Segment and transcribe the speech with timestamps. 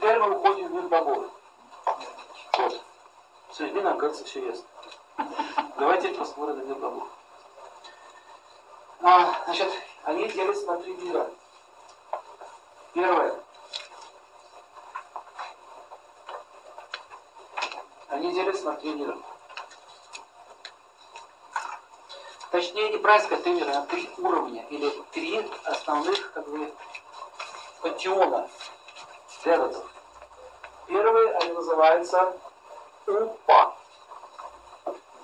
[0.00, 1.26] теперь мы уходим в мир богов.
[2.56, 2.80] Вот.
[3.52, 4.64] Сегодня нам кажется все ясно.
[5.76, 7.08] Давайте посмотрим на мир богов.
[9.02, 9.70] А, значит,
[10.04, 11.30] они делятся на три мира.
[12.94, 13.40] Первое.
[18.08, 19.18] Они делятся на три мира.
[22.50, 24.64] Точнее, не правильно сказать три мира, а три уровня.
[24.70, 26.72] Или три основных, как бы,
[27.82, 28.48] пантеона
[29.44, 29.84] девятов.
[30.86, 32.36] Первый, они называются
[33.06, 33.74] упа.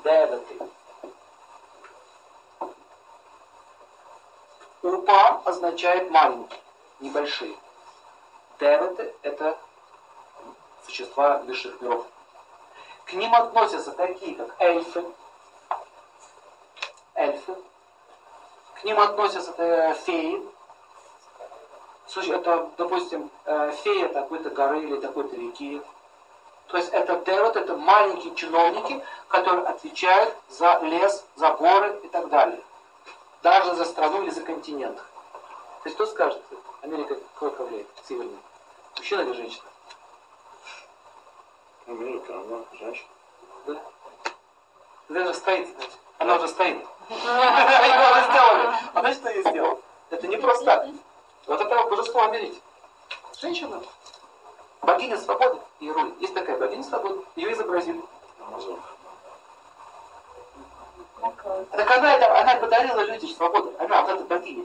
[0.05, 0.59] Девяты.
[4.83, 6.60] Упа означает маленький,
[7.01, 7.57] небольшие.
[8.60, 9.59] Девяты– это
[10.85, 12.07] существа высших миров.
[13.05, 15.05] К ним относятся такие, как эльфы,
[17.15, 17.57] эльфы.
[18.74, 20.55] К ним относятся э, феи.
[22.15, 25.83] Это, допустим, э, фея такой-то горы или такой-то реки.
[26.68, 32.29] То есть это девот, это маленькие чиновники, которые отвечают за лес, за горы и так
[32.29, 32.60] далее
[33.46, 34.96] даже за страну или за континент.
[34.96, 36.43] То есть кто скажет,
[36.82, 38.37] Америка кто управляет сегодня?
[38.96, 39.65] Мужчина или женщина?
[41.87, 43.09] Америка, она женщина.
[43.66, 43.80] Да?
[45.09, 45.96] Она уже стоит, знаете.
[46.18, 46.84] Она уже стоит.
[47.09, 48.74] Они уже сделали.
[48.95, 49.80] А что я сделал?
[50.10, 50.88] Это не просто так.
[51.47, 52.61] Вот это божество Америки.
[53.41, 53.83] Женщина.
[54.83, 55.93] Богиня свободы и.
[56.21, 57.25] Есть такая богиня свободы.
[57.37, 58.02] Ее изобразили.
[61.71, 63.74] Так она, это, она подарила людям свободу.
[63.79, 64.65] Она, вот эта богиня.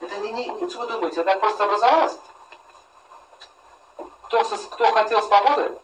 [0.00, 2.18] Это не, не, что вы думаете, она просто образовалась?
[4.22, 5.78] Кто, кто хотел свободы,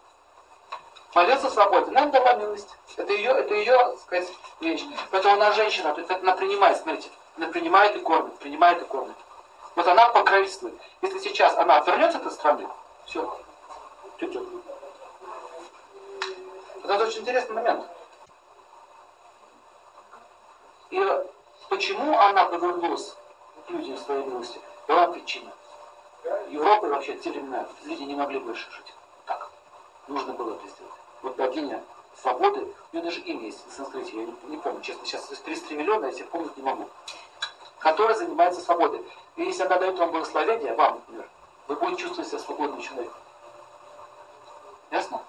[1.15, 2.75] молился свободе, нам дала милость.
[2.97, 4.85] Это ее, это ее, сказать, вещь.
[5.11, 9.17] Поэтому она женщина, то есть она принимает, смотрите, она принимает и кормит, принимает и кормит.
[9.77, 10.75] Вот она покровительствует.
[11.03, 12.67] Если сейчас она отвернется от этой страны,
[13.05, 13.39] все,
[14.19, 14.41] тетя.
[16.83, 17.87] Это очень интересный момент.
[20.91, 21.23] И
[21.69, 23.15] почему она повернулась
[23.67, 24.61] к людям своей милости?
[24.89, 25.53] Была причина.
[26.49, 28.95] Европа вообще в те времена люди не могли больше жить.
[29.27, 29.51] Так.
[30.09, 30.93] Нужно было это сделать.
[31.23, 31.83] Вот богиня
[32.23, 32.61] свободы,
[32.93, 36.07] у нее даже имя есть на санскрите, я не, не помню, честно, сейчас 33 миллиона,
[36.07, 36.89] я себе помнить не могу,
[37.79, 39.05] которая занимается свободой.
[39.37, 41.29] И если она дает вам благословение, вам, например,
[41.69, 43.19] вы будете чувствовать себя свободным человеком.
[44.91, 45.23] Ясно?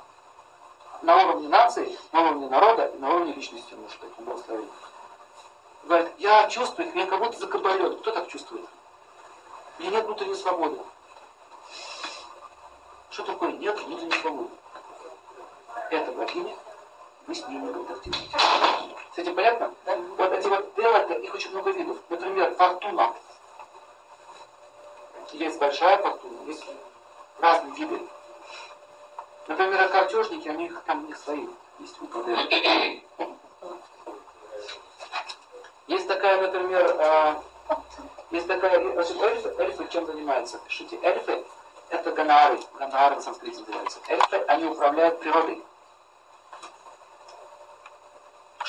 [1.02, 4.72] На уровне нации, на уровне народа и на уровне личности может быть благословение.
[5.84, 8.00] Говорит, я чувствую, меня как будто закабалет.
[8.00, 8.66] Кто так чувствует?
[9.78, 10.80] У меня нет внутренней свободы.
[13.12, 14.50] Что такое нет внутренней свободы?
[15.90, 16.56] Это богиня,
[17.28, 18.38] вы с ней не контактируете.
[19.18, 19.74] С этим понятно?
[19.84, 19.98] Да?
[20.16, 21.98] Вот эти вот делата, их очень много видов.
[22.08, 23.16] Например, фортуна.
[25.32, 26.64] Есть большая фортуна, есть
[27.40, 28.00] разные виды.
[29.48, 31.48] Например, картежники, они там у них свои.
[31.80, 32.28] Есть УПД.
[35.88, 37.36] Есть такая, например, э,
[38.30, 40.60] есть такая, значит, эльфы, эльфы чем занимаются?
[40.60, 41.44] Пишите, эльфы
[41.90, 44.00] это ганары, ганары на санскрите называются.
[44.10, 45.64] Эльфы, они управляют природой.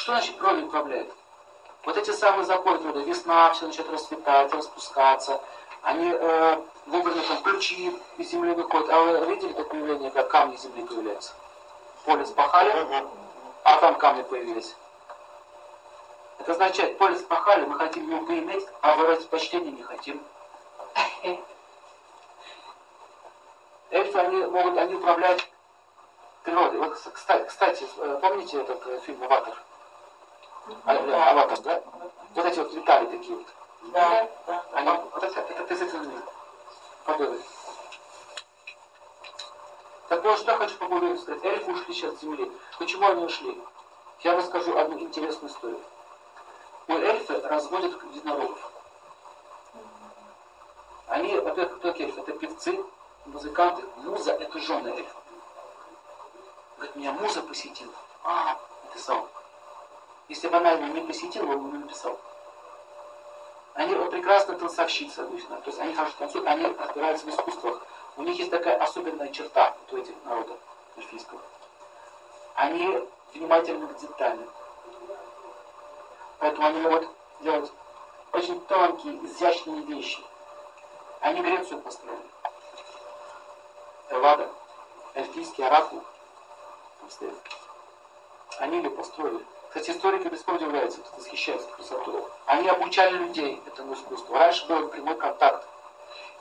[0.08, 1.12] Что значит природой управляют?
[1.84, 5.38] Вот эти самые законы природы, весна, все начинает расцветать, распускаться,
[5.82, 8.88] они э, выбраны там ключи из земли выходят.
[8.88, 11.34] А вы видели такое явление, как камни из земли появляются?
[12.06, 12.72] Поле спахали,
[13.64, 14.74] а там камни появились.
[16.38, 20.22] Это означает, поле спахали, мы хотим его поиметь, а выразить почтение не хотим.
[23.90, 25.46] Эльфы, они могут, они управлять
[26.44, 26.78] природой.
[26.78, 29.54] Вот, кстати, кстати, э, помните этот э, фильм «Аватар»?
[30.84, 31.82] А, э, «Аватар», да?
[32.34, 33.46] Вот эти вот летали такие вот.
[33.92, 34.28] Да,
[34.72, 36.00] Они, вот это, это из этих
[37.04, 37.40] подобие.
[40.08, 41.44] Так вот, что я хочу по поводу сказать.
[41.44, 42.50] Эльфы ушли сейчас с Земли.
[42.78, 43.60] Почему они ушли?
[44.20, 45.80] Я расскажу одну интересную историю
[46.88, 48.72] у эльфы разводят единорогов.
[51.06, 52.20] Они, во-первых, кто эльфы?
[52.20, 52.84] Это певцы,
[53.26, 53.84] музыканты.
[53.96, 55.16] Муза– это жены эльфа.
[56.76, 57.93] Говорит, меня муза посетила.
[58.25, 59.28] А, написал.
[60.28, 62.19] Если его не посетила, он бы не написал.
[63.75, 65.56] Они вот, прекрасно танцовщицы обычно.
[65.60, 67.82] То есть они хорошо танцуют, они разбираются в искусствах.
[68.16, 70.58] У них есть такая особенная черта у этих народов
[70.96, 71.40] эльфийского.
[72.56, 74.50] Они внимательны к деталям.
[76.40, 77.08] Поэтому они могут
[77.40, 77.72] делать
[78.32, 80.22] очень тонкие, изящные вещи.
[81.20, 82.31] Они Грецию построили.
[84.10, 84.50] Эллада,
[85.14, 86.02] эльфийский оракул.
[88.58, 89.44] Они ее построили.
[89.69, 92.25] Кстати, историки пор удивляются, восхищаются красотой.
[92.47, 94.35] Они обучали людей этому искусству.
[94.35, 95.67] Раньше был прямой контакт.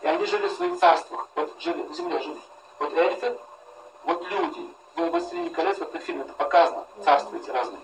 [0.02, 1.28] И они жили в своих царствах.
[1.36, 2.40] Вот жили, в земле жили.
[2.80, 3.38] Вот эльфы,
[4.06, 4.74] вот люди.
[4.96, 6.88] В «Властелине колец» вот на фильме это показано.
[7.04, 7.82] Царства эти разные.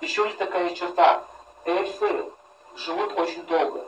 [0.00, 1.24] Еще них такая черта.
[1.64, 2.30] Эльфы
[2.74, 3.86] живут очень долго.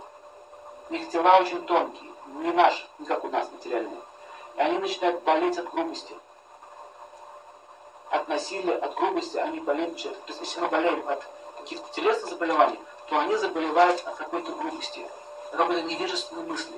[0.90, 2.10] Их тела очень тонкие.
[2.26, 4.00] Не наши, не как у нас материальные.
[4.56, 6.14] И они начинают болеть от грубости.
[8.10, 9.96] От насилия, от грубости они болеют.
[10.02, 11.22] То есть если мы болеем от
[11.58, 12.78] каких-то телесных заболеваний,
[13.08, 15.06] то они заболевают от какой-то грубости,
[15.52, 16.74] от какой-то невежественной мысли.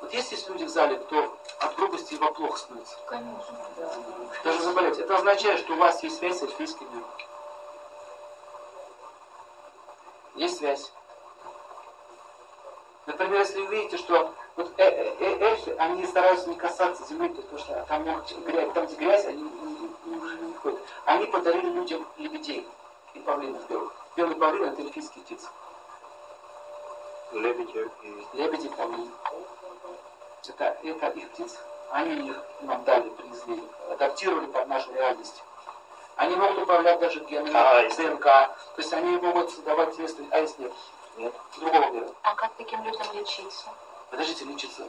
[0.00, 2.96] Вот есть есть люди в зале, кто от грубости его плохо становится?
[3.06, 3.92] Конечно, да.
[4.44, 4.98] Даже заболеть.
[4.98, 7.10] Это означает, что у вас есть связь с эльфийским миром.
[10.36, 10.90] Есть связь.
[13.10, 17.28] Например, если вы видите, что вот э -э -э эльфы, они стараются не касаться земли,
[17.28, 19.42] потому что там, грязь, там где грязь, они
[20.06, 20.78] уже не ходят.
[21.06, 22.68] Они подарили людям лебедей
[23.14, 23.92] и павлинов белых.
[24.14, 25.48] Белый павлин это эльфийские птицы.
[27.32, 28.36] Лебеди и...
[28.36, 29.10] Лебеди и павлины.
[30.48, 31.58] Это, это их птицы.
[31.90, 33.60] Они их нам дали, принесли,
[33.90, 35.42] адаптировали под нашу реальность.
[36.14, 38.22] Они могут управлять даже генами, А, ДНК.
[38.22, 40.72] То есть они могут создавать телесные, а если нет,
[41.16, 41.34] Нет.
[41.58, 42.08] другого мира.
[42.22, 43.68] А как таким людям лечиться?
[44.10, 44.86] Подождите, лечиться.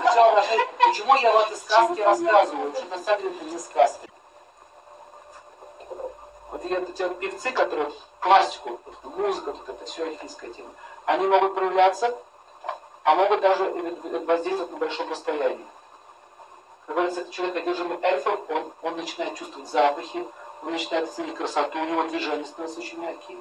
[0.00, 0.66] Сначала должны...
[0.86, 2.72] Почему я вам эти сказки рассказываю?
[2.72, 4.08] Что на самом деле это не сказки.
[6.50, 7.90] Вот я, эти вот певцы, которые
[8.20, 10.70] классику, музыка, вот это все эльфийская тема,
[11.06, 12.16] они могут проявляться,
[13.04, 13.64] а могут даже
[14.26, 15.66] воздействовать на большом расстоянии.
[16.86, 20.26] Как говорится, человек, одержимый эльфом, он, он начинает чувствовать запахи,
[20.62, 23.38] он начинает ценить красоту, у него движения становятся очень мягкие.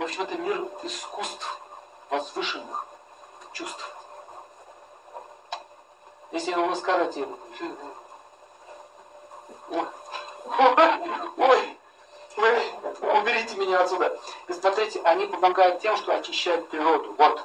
[0.00, 1.60] В общем, это мир искусств,
[2.08, 2.86] возвышенных
[3.52, 3.94] чувств.
[6.32, 7.28] Если вы скажете,
[9.68, 9.86] ой,
[11.36, 11.78] ой,
[12.38, 12.74] ой,
[13.20, 14.18] уберите меня отсюда.
[14.48, 17.14] И смотрите, они помогают тем, что очищают природу.
[17.18, 17.44] Вот.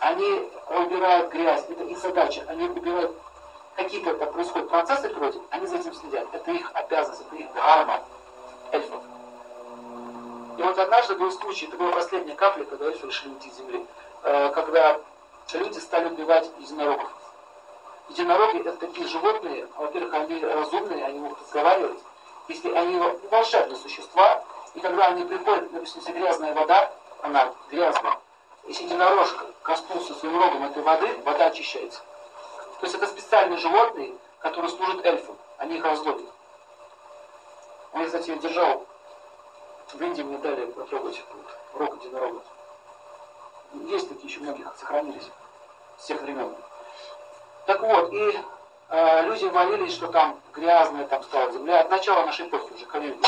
[0.00, 2.46] Они убирают грязь, это их задача.
[2.48, 3.14] Они убирают
[3.76, 6.28] какие-то происходят процессы в природе, они за этим следят.
[6.32, 8.02] Это их обязанность, это их дхарма
[8.72, 9.02] эльфов.
[10.58, 13.86] И вот однажды был случай, это была последняя капля, когда эльфы решили уйти с земли,
[14.24, 15.00] э, когда
[15.52, 17.12] люди стали убивать единорогов.
[18.08, 22.00] Единороги это такие животные, во-первых, они разумные, они могут разговаривать.
[22.48, 23.00] Если они
[23.30, 24.42] волшебные существа,
[24.74, 26.90] и когда они приходят, допустим, если грязная вода,
[27.22, 28.18] она грязная,
[28.66, 32.00] если единорожка коснулся своим рогом этой воды, вода очищается.
[32.80, 36.26] То есть это специальные животные, которые служат эльфам, они их разводят.
[37.92, 38.87] Он, кстати, держал
[39.92, 41.46] в Индии мне дали потрогать вот,
[41.80, 42.42] рог единорога.
[43.86, 45.30] Есть такие еще многих сохранились
[45.98, 46.54] с тех времен.
[47.66, 48.40] Так вот, и
[48.88, 51.80] э, люди молились, что там грязная там стала земля.
[51.80, 53.18] От начала нашей эпохи уже Калиги.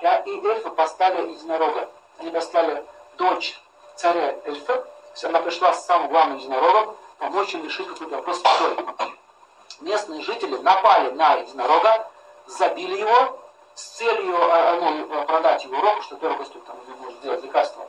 [0.00, 1.90] И, и эльфы поставили единорога.
[2.18, 2.84] Они послали
[3.16, 3.60] дочь
[3.96, 4.86] царя эльфа.
[5.24, 8.84] Она пришла с самым главным единорогом помочь им решить какой-то вопрос водой.
[9.80, 12.08] Местные жители напали на единорога,
[12.46, 13.38] забили его,
[13.74, 17.86] с целью э, ну, продать его рог, что дорого стоит, там, может сделать лекарство.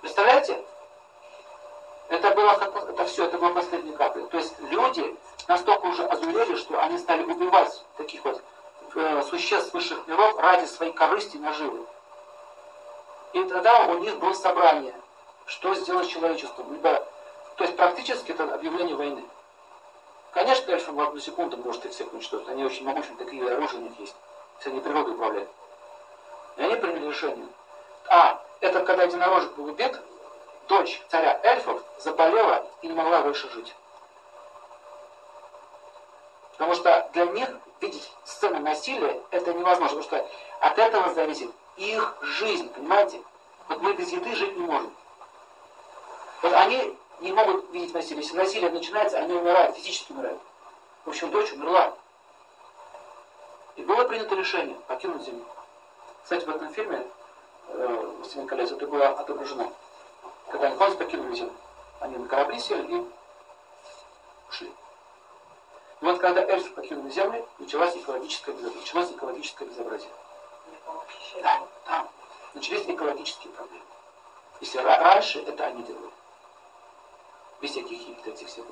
[0.00, 0.64] Представляете?
[2.08, 4.26] Это было это все, это была последняя капля.
[4.26, 5.16] То есть люди
[5.46, 8.42] настолько уже озурели, что они стали убивать таких вот
[8.94, 11.86] э, существ высших миров ради своей корысти и наживы.
[13.32, 14.94] И тогда у них было собрание,
[15.46, 16.72] что сделать с человечеством.
[16.72, 17.06] Либо,
[17.56, 19.24] то есть практически это объявление войны.
[20.32, 22.48] Конечно, эльфы в одну секунду может их всех уничтожить.
[22.48, 24.16] Они очень могучие, такие оружия у них есть.
[24.60, 25.48] Все они природой управляют.
[26.56, 27.48] И они приняли решение.
[28.08, 29.98] А, это когда единорожек был убит,
[30.68, 33.74] дочь царя эльфов заболела и не могла больше жить.
[36.52, 37.48] Потому что для них
[37.80, 40.28] видеть сцену насилия это невозможно, потому что
[40.60, 43.22] от этого зависит их жизнь, понимаете?
[43.68, 44.94] Вот мы без еды жить не можем.
[46.42, 48.22] Вот они не могут видеть насилие.
[48.22, 50.40] Если насилие начинается, они умирают, физически умирают.
[51.06, 51.94] В общем, дочь умерла.
[53.76, 55.44] И было принято решение покинуть Землю.
[56.22, 57.06] Кстати, в этом фильме
[57.68, 59.72] э, «Властелин колец» это было отображено.
[60.48, 61.54] Когда они полностью покинули Землю.
[62.00, 63.06] Они на корабли сели и
[64.48, 64.68] ушли.
[66.00, 70.10] И вот когда эльфы покинули Землю, началась экологическая, началось экологическое безобразие.
[71.42, 72.08] Да, да.
[72.54, 73.84] Начались экологические проблемы.
[74.60, 76.10] Если раньше это они делали.
[77.60, 78.64] Без всяких этих всех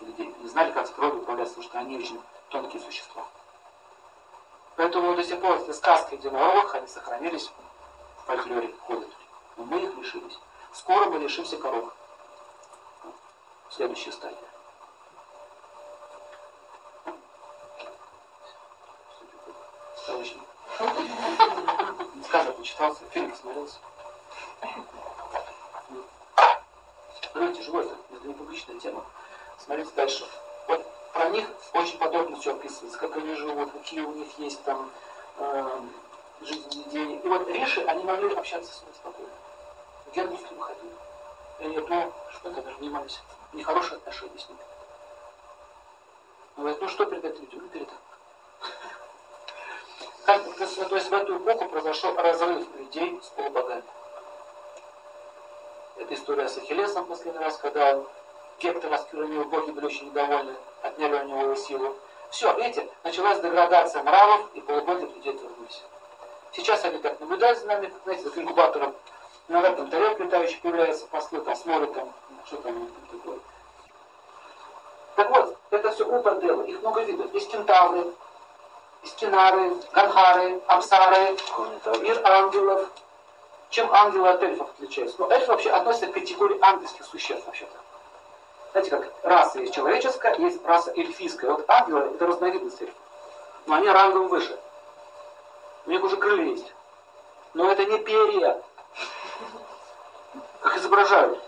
[0.00, 0.34] людей.
[0.40, 2.20] Не знали, как с природой управляться, потому что они очень
[2.50, 3.24] тонкие существа.
[4.76, 7.50] Поэтому до сих пор эти сказки единорогах, они сохранились
[8.18, 9.08] в фольклоре, ходят.
[9.56, 10.38] Но мы их лишились.
[10.72, 11.92] Скоро мы лишимся коров.
[13.70, 14.38] Следующая стадия.
[22.24, 23.78] Сказок почитался, фильм посмотрелся.
[27.32, 29.04] довольно тяжело, это, это не публичная тема.
[29.58, 30.26] Смотрите дальше.
[30.68, 34.90] Вот про них очень подробно все описывается, как они живут, какие у них есть там
[35.38, 35.80] э,
[36.42, 37.20] жизненные идеи.
[37.22, 39.32] И вот Реши, они могли общаться с ним спокойно.
[40.12, 40.90] Герман с ним ходил.
[41.60, 43.20] И они то, что это даже внимались.
[43.52, 44.58] Нехорошие отношения с ним.
[46.56, 47.60] Он говорит, ну что передать людям?
[47.62, 47.96] Ну передай.
[50.26, 53.84] Как, то есть в эту эпоху произошел разрыв людей с полубогами.
[55.96, 58.02] Это история с Ахиллесом последний раз, когда
[58.58, 61.96] Гектор раскрыл боги были очень недовольны, отняли у него его силу.
[62.30, 65.82] Все, видите, началась деградация нравов, и полубоги людей вернулись.
[66.52, 68.94] Сейчас они так наблюдают за нами, как, знаете, как инкубатором.
[69.48, 72.12] Иногда там тарелки летающие появляются, послы там смотрят, там,
[72.46, 73.38] что там такое.
[75.16, 77.32] Так вот, это все упаделы, их много видов.
[77.34, 78.12] Есть кентавры,
[79.04, 81.36] стенары, ганхары, апсары,
[82.00, 82.88] мир ангелов.
[83.70, 85.16] Чем ангелы от эльфов отличаются?
[85.18, 87.83] Ну, эльфы вообще относятся к категории ангельских существ вообще-то.
[88.74, 91.52] Знаете, как раса есть человеческая, есть раса эльфийская.
[91.52, 92.96] Вот ангелы это разновидность эльфов.
[93.66, 94.58] Но они рангом выше.
[95.86, 96.74] У них уже крылья есть.
[97.54, 98.60] Но это не перья.
[100.60, 101.38] Как изображают.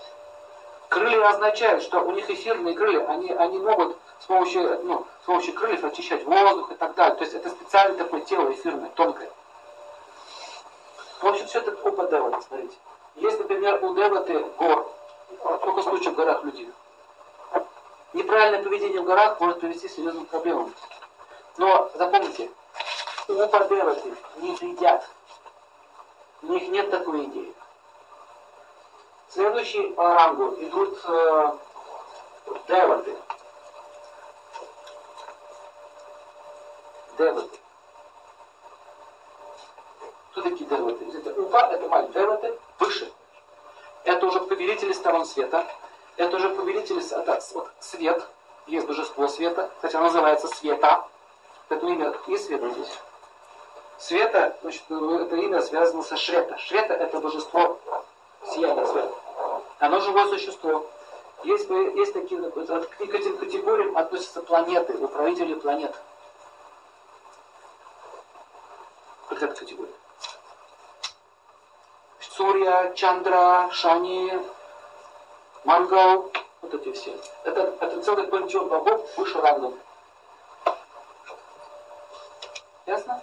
[0.89, 5.53] Крылья означают, что у них эфирные крылья, они, они могут с помощью, ну, с помощью
[5.55, 7.17] крыльев очищать воздух и так далее.
[7.17, 9.33] То есть это специальное такое тело эфирное, тонкое.
[11.21, 12.77] В общем, все это опыт Девата, смотрите.
[13.17, 14.89] Есть, например, у Деваты гор,
[15.65, 16.71] только случай в горах людей.
[18.13, 20.73] Неправильное поведение в горах может привести к серьезным проблемам.
[21.59, 22.51] Но запомните,
[23.29, 23.33] у
[23.69, 25.09] Деваты не едят.
[26.43, 27.55] У них нет такой идеи.
[29.29, 31.53] Следующий по рангу идут э,
[32.69, 33.17] Деваты.
[37.19, 37.59] Деваты.
[40.31, 41.05] Кто такие деваты?
[41.19, 42.13] Это Упа– это мать.
[42.13, 43.13] Деваты– выше.
[44.05, 45.67] Это уже повелители сторон света.
[46.17, 48.27] Это уже повелители это, вот, свет.
[48.67, 49.71] Есть божество света.
[49.77, 51.05] Кстати, оно называется света.
[51.69, 52.99] Это имя и света здесь.
[53.99, 56.59] Света, значит, это имя связано со Шрета.
[56.59, 57.79] Шрета– это божество
[58.53, 59.15] сияния света.
[59.79, 60.87] Оно живое существо.
[61.45, 65.95] Есть, есть такие, к этим категориям относятся планеты, управители планет.
[69.29, 69.93] Как эта категория?
[72.21, 74.39] Сурья, Чандра, Шани,
[75.67, 76.31] Мангал,
[76.63, 77.13] вот эти все.
[77.43, 79.77] Это, это целый пантеон богов выше рангом.
[82.87, 83.21] Ясно?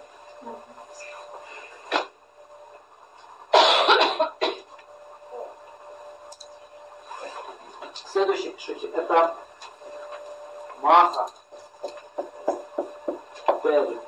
[8.11, 9.37] Следующий, пишите, это
[10.81, 11.29] Маха,
[13.63, 14.01] Белли.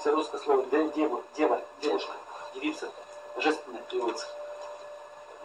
[0.00, 2.12] Все русское слово дева, дева, девушка,
[2.54, 2.90] девица,
[3.34, 4.26] божественная переводится.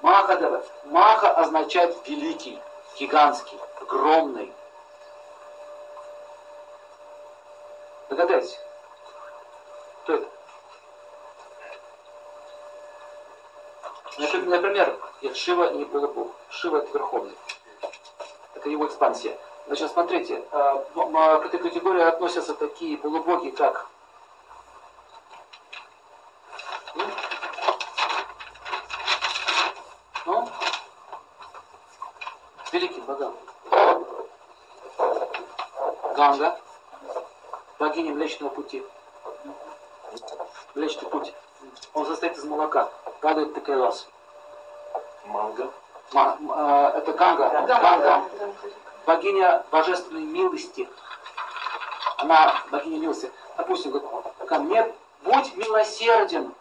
[0.01, 0.63] Маха дева.
[0.85, 2.59] Маха означает великий,
[2.97, 4.53] гигантский, огромный.
[8.09, 8.59] Догадайтесь,
[10.03, 10.27] кто это?
[14.45, 14.99] Например,
[15.33, 16.31] Шива не Бог.
[16.49, 17.37] Шива это Верховный.
[18.55, 19.37] Это его экспансия.
[19.67, 23.87] Значит, смотрите, э, к этой категории относятся такие полубоги, как
[36.29, 36.59] Ганга,
[37.79, 38.83] богиня Млечного Пути.
[40.75, 41.33] Млечный Путь.
[41.95, 42.89] Он состоит из молока.
[43.21, 44.07] Падает такая лаз.
[45.25, 45.71] Манго.
[46.13, 47.49] Ма, э, это Ганга.
[47.65, 48.25] Ганга.
[49.07, 50.87] Богиня божественной милости.
[52.17, 53.31] Она богиня милости.
[53.57, 54.09] Допустим, говорит,
[54.47, 54.93] ко мне
[55.23, 56.53] будь милосерден.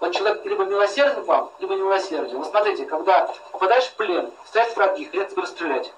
[0.00, 2.38] Вот человек либо милосерден к вам, либо не милосерден.
[2.38, 5.92] Вот смотрите, когда попадаешь в плен, стоят враги, хотят тебя расстрелять.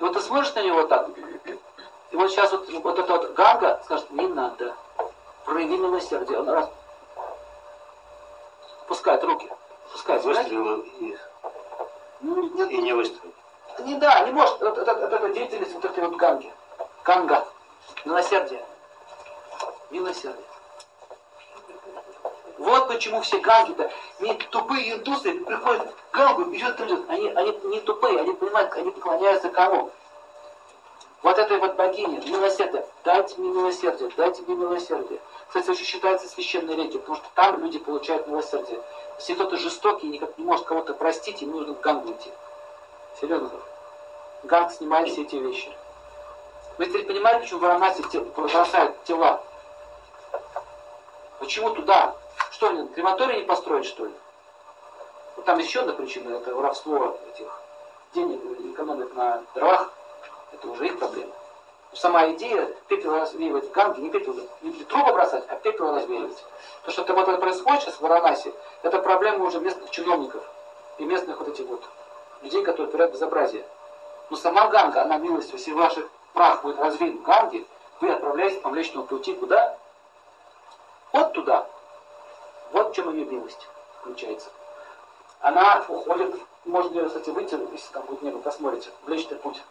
[0.00, 1.08] И вот ты смотришь на него так,
[2.10, 4.74] и вот сейчас вот, вот эта вот ганга скажет, не надо,
[5.44, 6.40] прояви милосердие.
[6.40, 6.70] Он раз
[8.88, 9.48] пускает руки.
[9.92, 11.16] Пускает, Выстрелил и,
[12.20, 13.34] Ну, нет, и не выстрелил.
[13.80, 14.62] не да, не может.
[14.62, 16.52] Это, это, это, это деятельность вот этой вот ганги.
[17.04, 17.46] Ганга.
[18.04, 18.64] Милосердие.
[19.90, 20.46] Милосердие.
[22.60, 23.90] Вот почему все ганги-то,
[24.20, 27.00] не тупые индусы приходят в гангу, бежат, бежат.
[27.08, 29.90] Они, они не тупые, они понимают, они поклоняются кому?
[31.22, 32.84] Вот этой вот богине, милосердие.
[33.02, 35.20] Дайте мне милосердие, дайте мне милосердие.
[35.48, 38.78] Кстати, очень считается священной речью, потому что там люди получают милосердие.
[39.18, 42.30] Если кто-то жестокий никак не может кого-то простить, ему нужно в гангу идти.
[43.22, 43.50] Серьезно.
[44.42, 45.74] Ганг снимает все эти вещи.
[46.76, 48.02] Вы теперь понимаете, почему Варанаси
[48.36, 49.42] бросают тела?
[51.38, 52.19] Почему туда?
[52.60, 54.12] Что, они крематорий не построить, что ли?
[55.34, 57.48] Вот там еще одна причина, это воровство этих
[58.12, 58.38] денег,
[58.74, 59.90] экономят на дровах.
[60.52, 61.32] Это уже их проблема.
[61.94, 66.44] Сама идея пепел развеивать в Ганге, не пепел, не трубы бросать, а пепел развеивать.
[66.84, 68.52] То, что вот это происходит сейчас в Варанасе,
[68.82, 70.44] это проблема уже местных чиновников
[70.98, 71.82] и местных вот этих вот
[72.42, 73.64] людей, которые творят безобразие.
[74.28, 75.94] Но сама Ганга, она милость, если ваш
[76.34, 77.64] прах будет развеян в Ганге,
[78.02, 79.78] вы отправляетесь по Млечному пути куда?
[81.14, 81.66] Вот туда.
[82.72, 83.66] Вот в чем ее милость
[84.00, 84.50] включается.
[85.40, 86.34] Она уходит,
[86.64, 89.62] можно, кстати, выйти, если там будет небо, посмотрите, Млечный путь.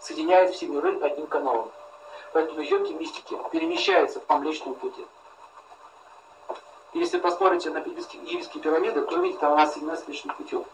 [0.00, 1.70] Соединяет все миры одним каналом.
[2.32, 5.06] Поэтому йоги, мистики перемещаются по Млечному пути.
[6.94, 10.64] Если посмотрите на египетские пирамиды, то увидите, там она соединена с Млечным путем.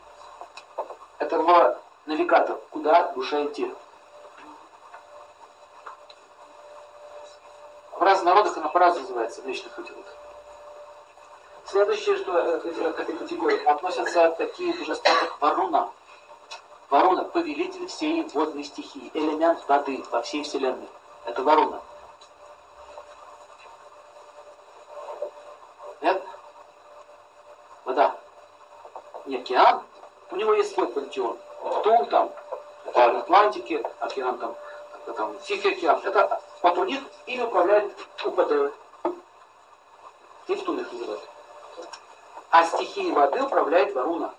[1.19, 3.73] Это в навигатор, куда душа идти.
[7.93, 9.93] В разных народах она по-разному называется, Млечный путь.
[11.71, 15.91] Следующее, что к этой категории относятся такие божества, как Варуна.
[16.89, 20.89] Варуна– повелитель всей водной стихии, элемент воды во всей Вселенной.
[21.27, 21.83] Это Варуна.
[26.01, 26.23] Нет?
[27.85, 28.17] Вода.
[29.27, 29.83] Не океан.
[30.31, 31.39] У него есть свой пантеон.
[31.63, 32.33] Он там?
[32.87, 34.57] Океан Атлантики, океан там,
[35.15, 36.01] там Тихий океан.
[36.03, 37.93] Это вот у них ими управляет
[38.25, 38.73] УПД.
[40.49, 40.88] Нептун их.
[42.51, 44.35] А стихией воды управляет Варуна.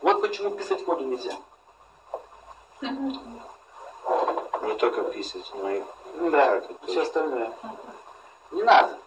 [0.00, 1.36] Вот почему писать воду нельзя.
[2.80, 5.82] Не только писать, но и...
[6.30, 7.52] Да, все остальное.
[8.52, 8.98] Не надо.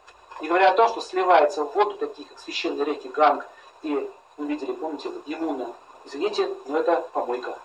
[0.41, 3.47] И говоря о том, что сливается в воду такие, как священные реки Ганг
[3.83, 5.73] и, вы видели, помните, Емуна.
[6.03, 7.57] Извините, но это помойка.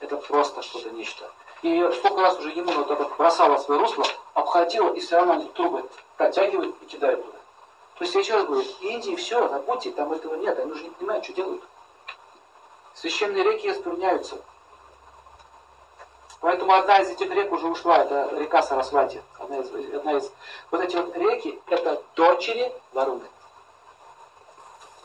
[0.00, 1.30] Это просто что-то нечто.
[1.62, 4.04] И сколько раз уже Емуна вот так бросала свое русло,
[4.34, 7.38] обходила и все равно они трубы протягивают и кидают туда.
[7.98, 10.90] То есть я еще раз говорю, Индии все, забудьте, там этого нет, они уже не
[10.90, 11.62] понимают, что делают.
[12.94, 14.38] Священные реки оскверняются.
[16.40, 19.22] Поэтому одна из этих рек уже ушла, это река Сарасвати.
[19.38, 20.32] Одна из, одна из,
[20.72, 23.24] вот эти вот реки, это дочери Варуны.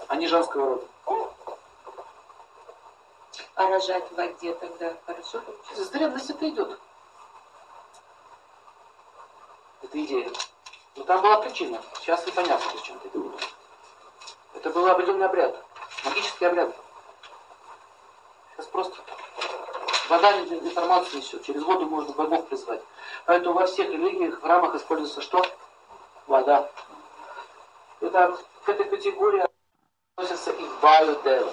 [0.08, 1.37] Они женского рода.
[3.58, 5.84] А рожать в воде тогда хорошо получается?
[5.84, 6.80] С древности это идет.
[9.82, 10.32] Это идея.
[10.96, 11.82] Но там была причина.
[11.96, 13.34] Сейчас непонятно, зачем это было.
[14.54, 15.56] Это был определенный обряд.
[16.06, 16.70] Магический обряд.
[18.54, 18.96] Сейчас просто
[20.10, 21.44] вода информацию несет.
[21.44, 22.84] Через воду можно богов призвать.
[23.26, 25.44] Поэтому во всех религиях, храмах используется что?
[26.28, 26.70] Вода.
[28.02, 29.44] Это к этой категории
[30.16, 31.52] относится и Ваю Дева.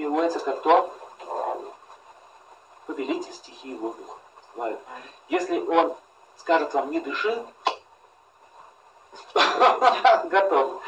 [0.00, 0.90] Переводится как то
[2.86, 4.16] повелитель стихии воздуха.
[5.28, 5.94] Если он
[6.38, 7.44] скажет вам не дыши,
[10.24, 10.80] готов.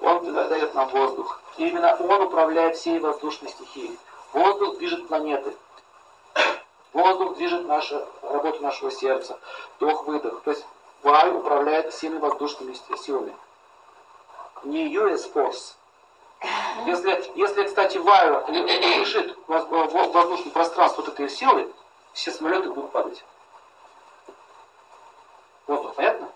[0.00, 1.42] Он дает нам воздух.
[1.58, 3.98] И именно он управляет всей воздушной стихией.
[4.32, 5.54] Воздух движет планеты.
[6.94, 9.38] Воздух движет нашу, работу нашего сердца.
[9.76, 10.40] Вдох-выдох.
[10.42, 10.64] То есть
[11.02, 13.36] Ваю управляет всеми воздушными силами.
[14.64, 15.74] Не US Force.
[16.86, 21.72] Если, если кстати, Ваю лишит воздушное пространство вот этой силы,
[22.12, 23.24] все самолеты будут падать.
[25.66, 26.28] Воздух, понятно?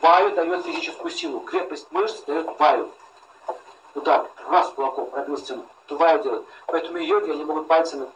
[0.00, 1.40] Ваю дает физическую силу.
[1.40, 2.90] Крепость мышц дает ваю.
[3.94, 4.26] Удар.
[4.48, 5.66] Раз кулаком пробил стену.
[5.86, 6.46] То ваю делает.
[6.66, 8.08] Поэтому йоги, они могут пальцами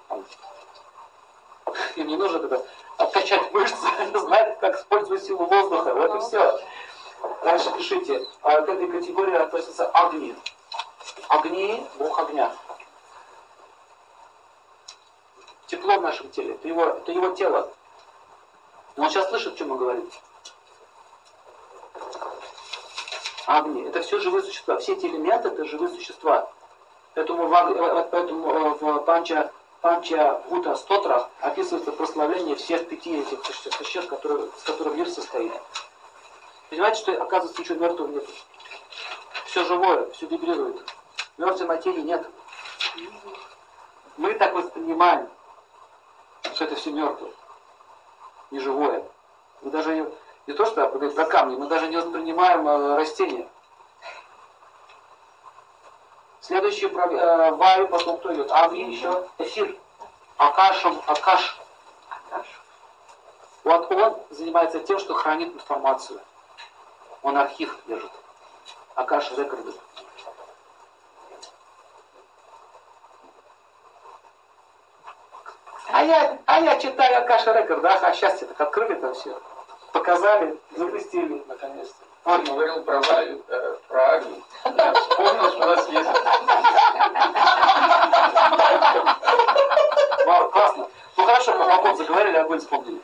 [1.96, 2.62] им не нужно тогда
[2.96, 5.94] откачать мышцы, они знают, как использовать силу воздуха.
[5.94, 6.60] Вот и все.
[7.42, 8.26] Дальше пишите.
[8.42, 10.34] А к этой категории относится огни.
[11.28, 12.52] Огни, бог огня.
[15.66, 16.54] Тепло в нашем теле.
[16.54, 17.72] Это его, это его тело.
[18.96, 20.10] Но он сейчас слышит, что мы говорим.
[23.46, 23.82] Огни.
[23.82, 24.78] Это все живые существа.
[24.78, 26.50] Все эти элементы это живые существа.
[27.14, 34.48] Поэтому в, поэтому в Панча, Панча Гута Стотра описывается прославление всех пяти этих существ, которые,
[34.58, 35.52] с которых мир состоит.
[36.70, 38.28] Понимаете, что оказывается ничего мертвого нет.
[39.46, 40.82] Все живое, все вибрирует.
[41.36, 42.26] Мертвой материи нет.
[44.16, 45.28] Мы так воспринимаем,
[46.54, 47.32] что это все мертвое,
[48.52, 49.04] неживое.
[49.62, 50.08] Мы даже
[50.46, 53.48] не, то, что говорить про камни, мы даже не воспринимаем э, растения.
[56.40, 58.52] Следующий э, ваю, потом кто идет?
[58.52, 59.76] Агни еще, эфир.
[60.36, 61.58] Акашем, Акаш.
[63.64, 66.20] Вот он занимается тем, что хранит информацию.
[67.22, 68.12] Он архив держит.
[68.94, 69.72] Акаш рекорды.
[76.04, 79.38] Я, а я читаю Акаша рекорд, да, а счастье так открыли там все.
[79.92, 81.42] показали, запустили.
[81.46, 82.04] Наконец-то.
[82.24, 82.42] Вот.
[82.48, 84.42] Говорил про э, про Агню.
[84.64, 86.10] Я вспомнил, что у нас есть.
[90.26, 90.88] Вау, классно.
[91.16, 93.00] Ну хорошо, про балкон заговорили, огонь вспомнили.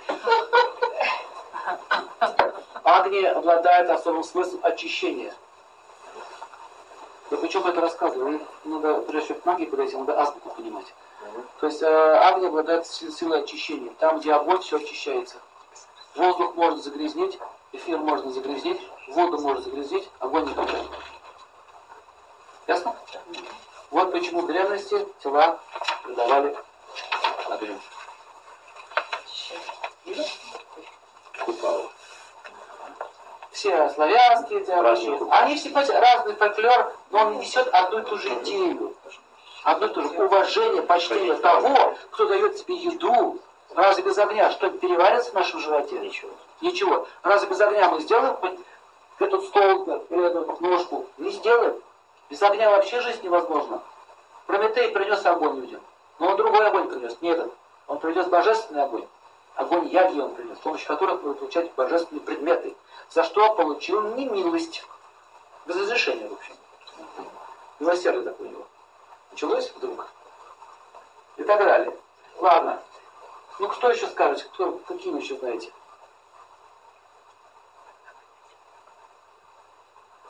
[2.83, 5.35] Агния обладает особым смыслом очищения.
[7.31, 8.41] Я почему это рассказываю?
[8.65, 10.87] Надо, прежде чем к магии подойти, надо азбуку понимать.
[11.61, 13.93] То есть э, Агния обладает си- силой очищения.
[13.99, 15.37] Там, где огонь, все очищается.
[16.15, 17.39] Воздух можно загрязнить,
[17.73, 20.77] эфир можно загрязнить, воду можно загрязнить, огонь не может.
[22.67, 22.97] Ясно?
[23.91, 25.59] Вот почему в древности тела
[26.05, 26.57] придавали
[27.49, 27.79] огню.
[33.53, 35.31] Все славянские культуры.
[35.33, 38.97] они все, разный фольклор, но он несет одну и ту же идею.
[39.65, 43.39] Одно и то же уважение, почтение того, кто дает тебе еду.
[43.75, 45.99] Разве без огня что переварится в нашем животе?
[45.99, 46.31] Ничего.
[46.61, 47.07] Ничего.
[47.23, 48.59] Разве без огня мы сделаем хоть
[49.19, 51.07] этот стол или эту ножку?
[51.19, 51.81] Не сделаем.
[52.31, 53.83] Без огня вообще жизнь невозможна.
[54.47, 55.81] Прометей принес огонь людям.
[56.19, 57.53] Но он другой огонь принес, не этот.
[57.87, 59.07] Он принес божественный огонь.
[59.57, 62.77] Огонь яги он принес, с помощью которых мы получать божественные предметы.
[63.11, 64.85] За что получил не милость.
[65.67, 66.55] Без разрешения, в общем.
[67.79, 68.67] Милосердие такое у него.
[69.31, 70.07] Началось вдруг.
[71.37, 71.97] И так далее.
[72.39, 72.83] Ладно.
[73.59, 74.45] Ну, кто еще скажете?
[74.53, 75.73] Кто, какие вы еще знаете?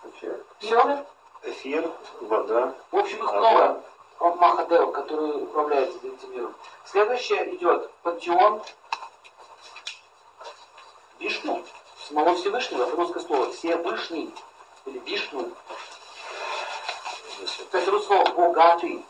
[0.03, 0.45] Вообще.
[0.59, 1.07] Все?
[1.43, 2.75] Эфир, вода.
[2.91, 3.39] В общем, их Ага.
[3.39, 3.83] много.
[4.19, 6.55] Он Махадев, который управляет этим миром.
[6.85, 8.63] Следующее идет пантеон
[11.19, 11.65] Вишну.
[12.07, 13.51] Самого Всевышнего, это русское слово.
[13.53, 14.35] Всевышний.
[14.85, 15.51] Или Вишну.
[17.70, 19.04] То есть русское слово богатый.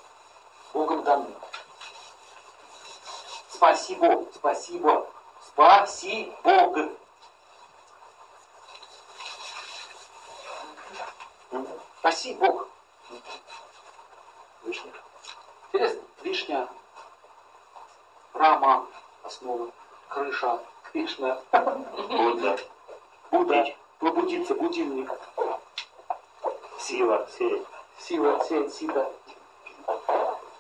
[0.75, 1.35] Богом данный.
[3.49, 4.27] Спасибо.
[4.35, 5.07] Спасибо.
[5.47, 6.79] Спаси Бог.
[11.99, 12.69] Спаси Бог.
[14.63, 14.93] Вышли.
[15.69, 16.69] Интересно, вишня,
[18.35, 18.87] рама,
[19.23, 19.71] основа,
[20.09, 22.59] крыша, Кришна, Будда.
[23.31, 25.11] Будда, пробудиться, будильник,
[26.79, 27.29] Сила.
[27.39, 27.67] Сеть.
[28.01, 29.11] Сила, сеть, сита.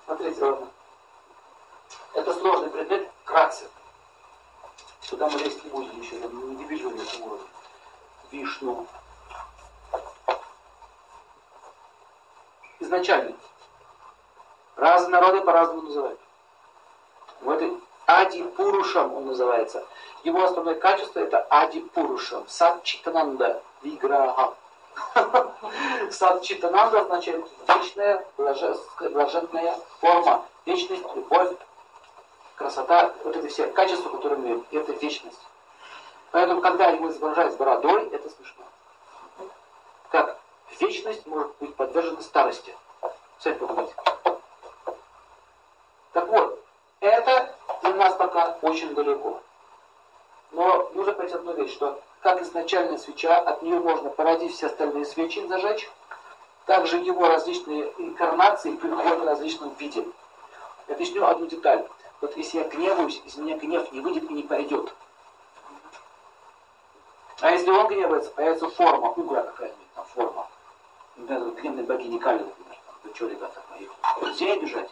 [0.04, 0.68] Смотрите, ладно.
[2.14, 3.68] Это сложный предмет, вкратце.
[5.00, 7.48] Сюда мы лезть не будем еще, я не вижу на этом уровне.
[8.30, 8.86] Вишну.
[12.78, 13.36] Изначально.
[14.76, 16.20] Разные народы по-разному называют.
[17.40, 19.86] Вот и Ади Пурушам он называется.
[20.24, 22.46] Его основное качество это Ади Пурушам.
[22.48, 24.54] Сад Читананда Виграха.
[26.10, 28.78] Сад Читананда означает вечная, блаже-
[29.10, 30.44] блаженная форма.
[30.66, 31.56] Вечность, любовь,
[32.56, 33.12] красота.
[33.24, 34.66] Вот это все качества, которые мы имеем.
[34.70, 35.40] Это вечность.
[36.30, 38.64] Поэтому, когда его изображают с бородой, это смешно.
[40.10, 40.38] Как
[40.78, 42.74] вечность может быть подвержена старости.
[43.38, 43.94] Сами подумайте.
[46.12, 46.62] Так вот,
[47.00, 49.40] это для нас пока очень далеко.
[50.52, 55.06] Но нужно понять одну вещь, что как изначальная свеча, от нее можно породить все остальные
[55.06, 55.90] свечи, зажечь,
[56.66, 60.06] также его различные инкарнации приходят в различном виде.
[60.88, 61.86] Я объясню одну деталь.
[62.20, 64.92] Вот если я гневаюсь, из меня гнев не выйдет и не пойдет.
[67.40, 70.46] А если он гневается, появится форма, угра какая-нибудь там форма.
[71.16, 72.76] Например, гневной богини Кали, например.
[73.02, 73.86] Вы что, ребята, мои?
[74.20, 74.90] Нельзя бежать.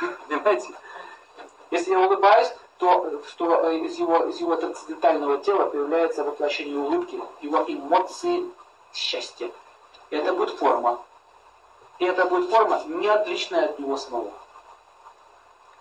[0.28, 0.68] Понимаете?
[1.70, 7.20] Если я улыбаюсь, то что э, из его, из его трансцендентального тела появляется воплощение улыбки,
[7.42, 8.48] его эмоции
[8.92, 9.50] счастья.
[10.10, 11.00] Это будет форма.
[11.98, 14.32] И это будет форма не отличная от него самого.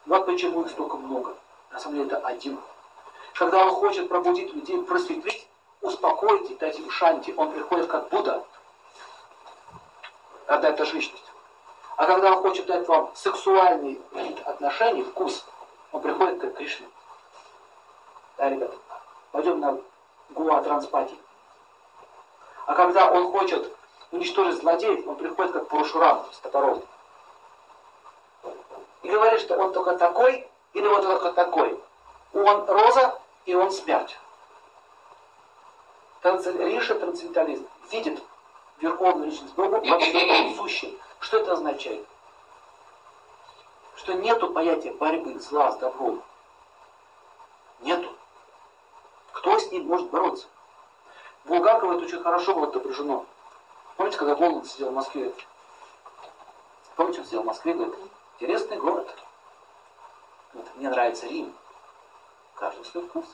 [0.07, 1.35] Вот почему их столько много.
[1.71, 2.59] На самом деле это один.
[3.33, 5.47] Когда он хочет пробудить людей, просветлить,
[5.81, 8.43] успокоить и дать им шанти, он приходит как Будда,
[10.47, 11.23] отдать это личность.
[11.97, 15.45] А когда он хочет дать вам сексуальный вид отношений, вкус,
[15.91, 16.87] он приходит как Кришна.
[18.37, 18.75] Да, ребята,
[19.31, 19.79] пойдем на
[20.29, 21.15] Гуа Транспати.
[22.65, 23.73] А когда он хочет
[24.11, 26.83] уничтожить злодеев, он приходит как Пурушурам с топором.
[29.03, 31.79] И говорит, что он только такой, или вот только такой.
[32.33, 34.17] Он роза, и он смерть.
[36.23, 38.21] Риша трансцендентализм видит
[38.79, 40.97] верховную личность Бога во всем сущем.
[41.19, 42.05] Что это означает?
[44.07, 46.23] Что нету понятия борьбы зла с добром.
[47.81, 48.09] Нету.
[49.33, 50.47] Кто с ним может бороться?
[51.43, 53.25] Булгакова это очень хорошо было отображено.
[53.97, 55.33] Помните, когда Воланд сидел в Москве?
[56.95, 57.95] Помните, он сидел в Москве говорит,
[58.35, 59.13] интересный город.
[60.53, 61.53] Вот, мне нравится Рим.
[62.55, 63.25] Каждый свой вкус.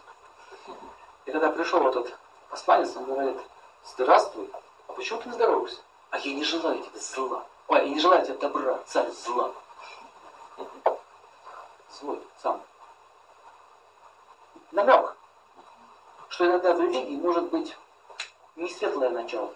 [1.27, 2.17] И когда пришел этот
[2.49, 3.37] посланец, он говорит,
[3.85, 4.49] здравствуй,
[4.87, 5.81] а почему ты не здороваешься?
[6.09, 7.45] А я не желаю тебе зла.
[7.67, 9.53] Ой, я не желаю тебе добра, царь зла.
[12.03, 12.61] Злой сам.
[14.71, 15.15] Намек,
[16.27, 17.77] что иногда в религии может быть
[18.57, 19.53] не светлое начало.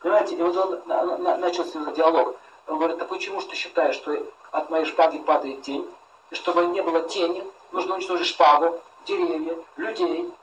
[0.00, 2.36] Понимаете, и вот он на, на, начал с ним диалог.
[2.66, 5.88] Он говорит, а почему ты считаешь, что от моей шпаги падает тень?
[6.30, 10.34] И чтобы не было тени, нужно уничтожить шпагу, деревья, людей.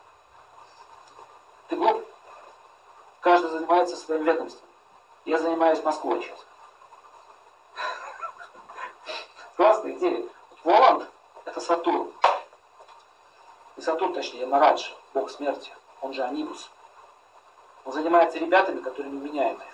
[1.67, 2.07] Ты глуп?
[3.19, 4.69] Каждый занимается своим ведомством.
[5.25, 6.45] Я занимаюсь Москвой сейчас.
[9.57, 10.25] Классная идея.
[10.63, 11.09] Воланд–
[11.45, 12.11] это Сатурн.
[13.77, 15.71] Не Сатурн, точнее, Марадж, бог смерти.
[16.01, 16.69] Он же Анибус.
[17.85, 19.69] Он занимается ребятами, которые неменяемые.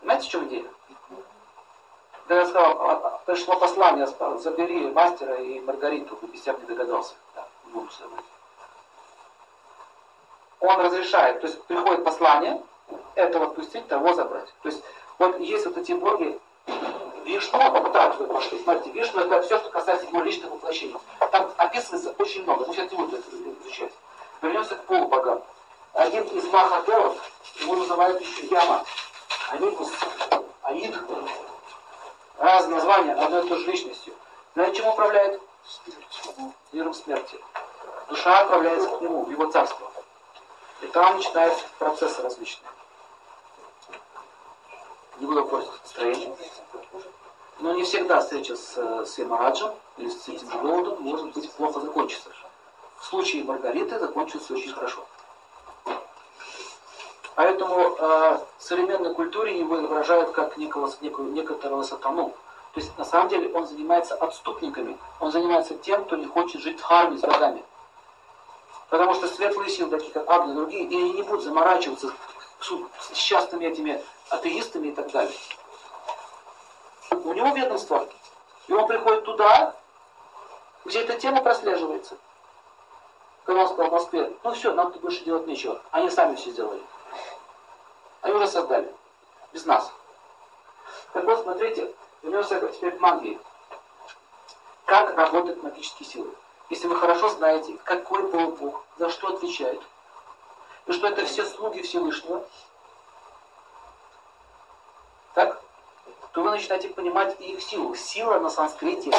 [0.00, 0.70] Понимаете, в чем идея?
[2.12, 4.06] Когда я сказал, «А, а, пришло послание,
[4.38, 7.14] забери мастера и Маргариту, без тебя не догадался.
[7.34, 7.46] Да,
[10.62, 12.62] он разрешает, то есть приходит послание,
[13.16, 14.48] этого отпустить, того забрать.
[14.62, 14.82] То есть
[15.18, 16.40] вот есть вот эти боги,
[17.24, 20.98] Вишну, вот так вы пошли, смотрите, Вишну это все, что касается его личного воплощения.
[21.30, 23.28] Там описывается очень много, мы сейчас не будем это
[23.62, 23.92] изучать.
[24.40, 25.42] Вернемся к полубогам.
[25.94, 27.16] Один из махаделов,
[27.60, 28.84] его называют еще Яма.
[29.50, 29.90] Аникус,
[30.62, 30.96] Аид,
[32.38, 34.14] разные названия одной и той же личностью.
[34.54, 35.40] Знаете, чем управляет?
[36.72, 37.38] Миром смерти.
[38.08, 39.90] Душа отправляется к нему, в его царство.
[40.80, 42.68] И там начинаются процессы различные.
[45.20, 46.36] Не буду портить настроение.
[47.60, 52.30] Но не всегда встреча с, с Ямараджем или с этим голодом может быть плохо закончиться.
[52.98, 55.04] В случае Маргариты закончилось очень хорошо.
[57.34, 62.34] Поэтому э, в современной культуре его выражают как некого, некую, некоторого сатану.
[62.74, 64.98] То есть на самом деле он занимается отступниками.
[65.20, 67.62] Он занимается тем, кто не хочет жить в харме с богами.
[68.88, 72.12] Потому что светлые силы, такие как Агни и другие, и не будут заморачиваться
[72.60, 75.36] с частными этими атеистами и так далее.
[77.10, 78.08] У него ведомство.
[78.68, 79.74] И он приходит туда,
[80.84, 82.16] где эта тема прослеживается.
[83.44, 85.80] Когда он сказал в Москве, ну все, нам тут больше делать нечего.
[85.90, 86.82] Они сами все сделали.
[88.22, 88.92] Они уже создали.
[89.52, 89.90] Без нас.
[91.12, 91.92] Так вот, смотрите,
[92.22, 93.38] вернемся теперь к магии.
[94.86, 96.34] Как работают магические силы
[96.72, 99.78] если вы хорошо знаете, какой Бог, за что отвечает,
[100.86, 102.46] и что это все слуги Всевышнего,
[105.34, 105.60] так,
[106.32, 107.94] то вы начинаете понимать их силу.
[107.94, 109.10] Сила на санскрите,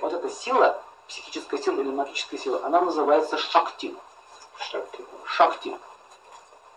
[0.00, 3.94] вот эта сила, психическая сила или магическая сила, она называется шакти.
[4.58, 5.04] Шакти.
[5.26, 5.76] Шакти.